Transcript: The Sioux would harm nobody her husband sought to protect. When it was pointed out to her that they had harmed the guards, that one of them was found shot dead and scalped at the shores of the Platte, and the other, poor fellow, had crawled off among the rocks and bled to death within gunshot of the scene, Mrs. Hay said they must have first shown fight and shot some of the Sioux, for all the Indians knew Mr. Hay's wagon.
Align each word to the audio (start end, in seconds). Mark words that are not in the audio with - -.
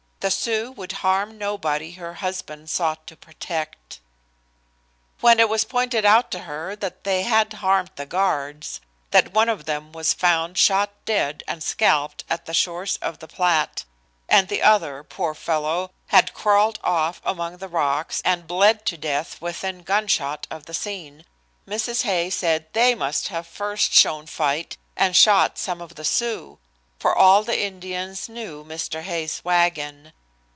The 0.21 0.29
Sioux 0.29 0.71
would 0.73 0.91
harm 1.01 1.39
nobody 1.39 1.93
her 1.93 2.13
husband 2.13 2.69
sought 2.69 3.07
to 3.07 3.15
protect. 3.17 3.99
When 5.19 5.39
it 5.39 5.49
was 5.49 5.63
pointed 5.63 6.05
out 6.05 6.29
to 6.29 6.41
her 6.41 6.75
that 6.75 7.05
they 7.05 7.23
had 7.23 7.53
harmed 7.53 7.89
the 7.95 8.05
guards, 8.05 8.81
that 9.09 9.33
one 9.33 9.49
of 9.49 9.65
them 9.65 9.91
was 9.91 10.13
found 10.13 10.59
shot 10.59 10.91
dead 11.05 11.41
and 11.47 11.63
scalped 11.63 12.23
at 12.29 12.45
the 12.45 12.53
shores 12.53 12.97
of 12.97 13.17
the 13.17 13.27
Platte, 13.27 13.83
and 14.29 14.47
the 14.47 14.61
other, 14.61 15.03
poor 15.03 15.33
fellow, 15.33 15.89
had 16.09 16.35
crawled 16.35 16.79
off 16.83 17.19
among 17.25 17.57
the 17.57 17.67
rocks 17.67 18.21
and 18.23 18.45
bled 18.45 18.85
to 18.85 18.97
death 18.97 19.41
within 19.41 19.81
gunshot 19.81 20.45
of 20.51 20.67
the 20.67 20.73
scene, 20.75 21.25
Mrs. 21.67 22.03
Hay 22.03 22.29
said 22.29 22.67
they 22.73 22.93
must 22.93 23.29
have 23.29 23.47
first 23.47 23.91
shown 23.91 24.27
fight 24.27 24.77
and 24.95 25.15
shot 25.17 25.57
some 25.57 25.81
of 25.81 25.95
the 25.95 26.05
Sioux, 26.05 26.59
for 26.99 27.15
all 27.15 27.41
the 27.41 27.59
Indians 27.59 28.29
knew 28.29 28.63
Mr. 28.63 29.01
Hay's 29.01 29.41
wagon. 29.43 30.13